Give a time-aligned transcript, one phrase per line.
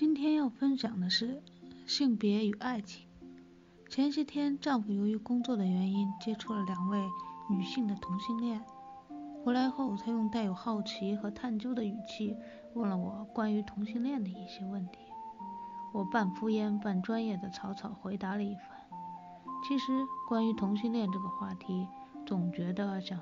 [0.00, 1.42] 今天要分享的是
[1.86, 3.06] 性别与爱情。
[3.90, 6.98] 前些天，丈夫由于工作的原因接触了两位
[7.50, 8.64] 女性的同性恋，
[9.44, 12.34] 回来后他用带有好奇和探究的语气
[12.72, 15.00] 问了我关于同性恋的一些问题。
[15.92, 18.64] 我半敷衍半专业的草草回答了一番。
[19.68, 19.92] 其实
[20.26, 21.86] 关于同性恋这个话题，
[22.24, 23.20] 总觉得想。